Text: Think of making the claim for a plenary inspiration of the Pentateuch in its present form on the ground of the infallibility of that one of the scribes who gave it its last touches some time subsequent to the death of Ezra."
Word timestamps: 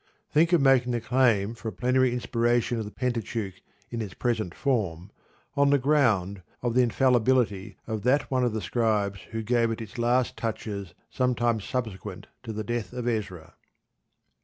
Think 0.33 0.51
of 0.51 0.61
making 0.61 0.93
the 0.93 0.99
claim 0.99 1.53
for 1.53 1.67
a 1.67 1.71
plenary 1.71 2.11
inspiration 2.11 2.79
of 2.79 2.85
the 2.85 2.91
Pentateuch 2.91 3.61
in 3.91 4.01
its 4.01 4.15
present 4.15 4.55
form 4.55 5.11
on 5.55 5.69
the 5.69 5.77
ground 5.77 6.41
of 6.63 6.73
the 6.73 6.81
infallibility 6.81 7.77
of 7.85 8.01
that 8.01 8.31
one 8.31 8.43
of 8.43 8.51
the 8.53 8.61
scribes 8.63 9.21
who 9.29 9.43
gave 9.43 9.69
it 9.69 9.79
its 9.79 9.99
last 9.99 10.35
touches 10.35 10.95
some 11.11 11.35
time 11.35 11.59
subsequent 11.59 12.25
to 12.41 12.51
the 12.51 12.63
death 12.63 12.93
of 12.93 13.07
Ezra." 13.07 13.53